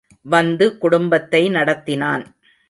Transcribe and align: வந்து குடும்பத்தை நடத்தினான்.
வந்து 0.21 0.77
குடும்பத்தை 0.77 1.49
நடத்தினான். 1.49 2.23